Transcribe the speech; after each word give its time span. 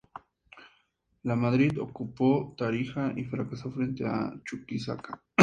Lamadrid 1.27 1.77
ocupó 1.79 2.55
Tarija 2.57 3.13
y 3.15 3.23
fracasó 3.25 3.69
frente 3.69 4.03
a 4.03 4.33
Chuquisaca. 4.43 5.21